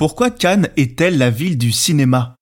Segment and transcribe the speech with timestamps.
[0.00, 2.36] Pourquoi Cannes est-elle la ville du cinéma?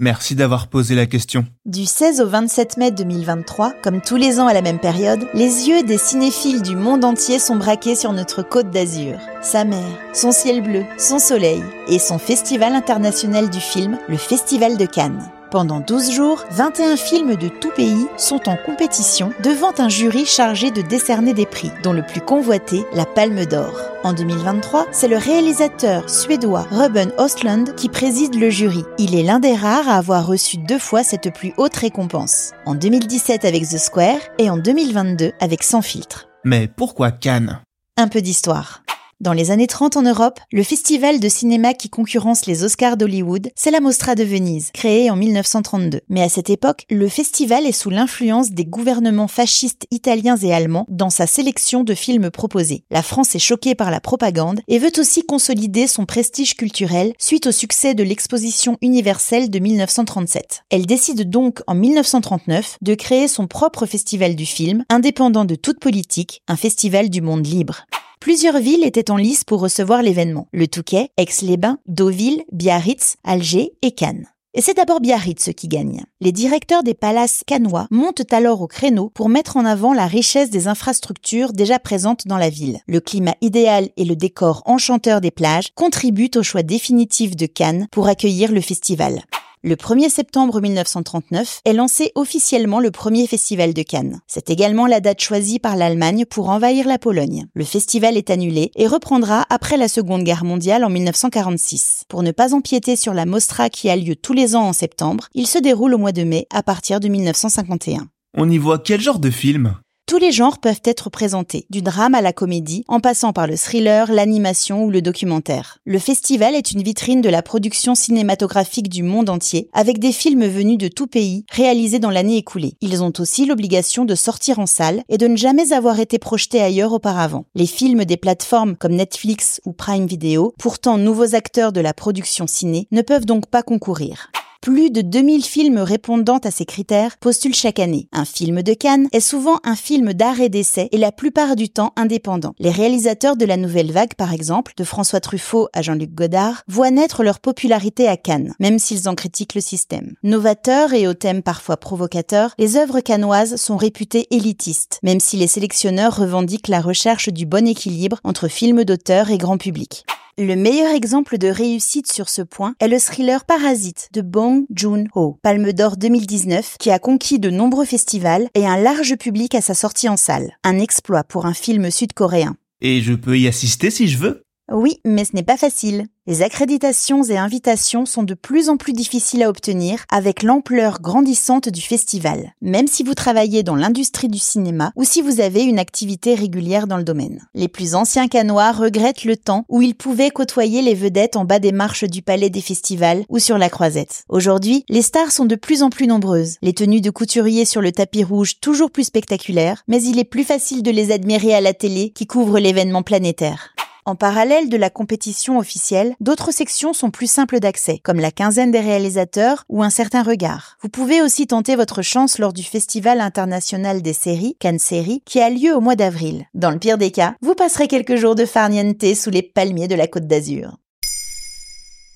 [0.00, 1.44] Merci d'avoir posé la question.
[1.66, 5.68] Du 16 au 27 mai 2023, comme tous les ans à la même période, les
[5.68, 9.18] yeux des cinéphiles du monde entier sont braqués sur notre côte d'Azur.
[9.42, 14.78] Sa mer, son ciel bleu, son soleil et son festival international du film, le Festival
[14.78, 15.30] de Cannes.
[15.52, 20.70] Pendant 12 jours, 21 films de tout pays sont en compétition devant un jury chargé
[20.70, 23.78] de décerner des prix, dont le plus convoité, la Palme d'Or.
[24.02, 28.82] En 2023, c'est le réalisateur suédois Ruben Östlund qui préside le jury.
[28.96, 32.52] Il est l'un des rares à avoir reçu deux fois cette plus haute récompense.
[32.64, 36.30] En 2017 avec The Square et en 2022 avec Sans filtre.
[36.44, 37.60] Mais pourquoi Cannes?
[37.98, 38.82] Un peu d'histoire.
[39.22, 43.50] Dans les années 30 en Europe, le festival de cinéma qui concurrence les Oscars d'Hollywood,
[43.54, 46.00] c'est la Mostra de Venise, créée en 1932.
[46.08, 50.86] Mais à cette époque, le festival est sous l'influence des gouvernements fascistes italiens et allemands
[50.88, 52.82] dans sa sélection de films proposés.
[52.90, 57.46] La France est choquée par la propagande et veut aussi consolider son prestige culturel suite
[57.46, 60.64] au succès de l'exposition universelle de 1937.
[60.70, 65.78] Elle décide donc en 1939 de créer son propre festival du film, indépendant de toute
[65.78, 67.86] politique, un festival du monde libre.
[68.22, 70.46] Plusieurs villes étaient en lice pour recevoir l'événement.
[70.52, 74.28] Le Touquet, Aix-les-Bains, Deauville, Biarritz, Alger et Cannes.
[74.54, 76.04] Et c'est d'abord Biarritz qui gagne.
[76.20, 80.50] Les directeurs des palaces cannois montent alors au créneau pour mettre en avant la richesse
[80.50, 82.78] des infrastructures déjà présentes dans la ville.
[82.86, 87.88] Le climat idéal et le décor enchanteur des plages contribuent au choix définitif de Cannes
[87.90, 89.24] pour accueillir le festival.
[89.64, 94.20] Le 1er septembre 1939 est lancé officiellement le premier festival de Cannes.
[94.26, 97.46] C'est également la date choisie par l'Allemagne pour envahir la Pologne.
[97.54, 102.06] Le festival est annulé et reprendra après la Seconde Guerre mondiale en 1946.
[102.08, 105.28] Pour ne pas empiéter sur la Mostra qui a lieu tous les ans en septembre,
[105.32, 108.08] il se déroule au mois de mai à partir de 1951.
[108.36, 109.76] On y voit quel genre de film?
[110.12, 113.56] Tous les genres peuvent être présentés, du drame à la comédie, en passant par le
[113.56, 115.78] thriller, l'animation ou le documentaire.
[115.86, 120.44] Le festival est une vitrine de la production cinématographique du monde entier, avec des films
[120.46, 122.74] venus de tout pays, réalisés dans l'année écoulée.
[122.82, 126.60] Ils ont aussi l'obligation de sortir en salle et de ne jamais avoir été projetés
[126.60, 127.46] ailleurs auparavant.
[127.54, 132.46] Les films des plateformes comme Netflix ou Prime Video, pourtant nouveaux acteurs de la production
[132.46, 134.30] ciné, ne peuvent donc pas concourir.
[134.62, 138.06] Plus de 2000 films répondant à ces critères postulent chaque année.
[138.12, 141.68] Un film de Cannes est souvent un film d'art et d'essai et la plupart du
[141.68, 142.54] temps indépendant.
[142.60, 146.92] Les réalisateurs de la Nouvelle Vague, par exemple, de François Truffaut à Jean-Luc Godard, voient
[146.92, 150.14] naître leur popularité à Cannes, même s'ils en critiquent le système.
[150.22, 155.48] Novateurs et aux thèmes parfois provocateurs, les œuvres cannoises sont réputées élitistes, même si les
[155.48, 160.04] sélectionneurs revendiquent la recherche du bon équilibre entre films d'auteur et grand public.
[160.38, 165.38] Le meilleur exemple de réussite sur ce point est le thriller Parasite de Bong Joon-ho,
[165.42, 169.74] Palme d'Or 2019, qui a conquis de nombreux festivals et un large public à sa
[169.74, 170.56] sortie en salle.
[170.64, 172.56] Un exploit pour un film sud-coréen.
[172.80, 174.42] Et je peux y assister si je veux?
[174.72, 176.06] Oui, mais ce n'est pas facile.
[176.28, 181.68] Les accréditations et invitations sont de plus en plus difficiles à obtenir avec l'ampleur grandissante
[181.68, 185.80] du festival, même si vous travaillez dans l'industrie du cinéma ou si vous avez une
[185.80, 187.44] activité régulière dans le domaine.
[187.54, 191.58] Les plus anciens canois regrettent le temps où ils pouvaient côtoyer les vedettes en bas
[191.58, 194.22] des marches du palais des festivals ou sur la croisette.
[194.28, 197.90] Aujourd'hui, les stars sont de plus en plus nombreuses, les tenues de couturiers sur le
[197.90, 201.74] tapis rouge toujours plus spectaculaires, mais il est plus facile de les admirer à la
[201.74, 203.71] télé qui couvre l'événement planétaire.
[204.04, 208.72] En parallèle de la compétition officielle, d'autres sections sont plus simples d'accès, comme la quinzaine
[208.72, 210.76] des réalisateurs ou un certain regard.
[210.82, 215.40] Vous pouvez aussi tenter votre chance lors du Festival international des séries, Cannes Séries, qui
[215.40, 216.46] a lieu au mois d'avril.
[216.52, 219.94] Dans le pire des cas, vous passerez quelques jours de farniente sous les palmiers de
[219.94, 220.78] la Côte d'Azur.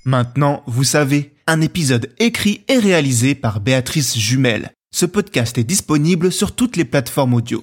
[0.05, 4.73] Maintenant, vous savez, un épisode écrit et réalisé par Béatrice Jumel.
[4.93, 7.63] Ce podcast est disponible sur toutes les plateformes audio.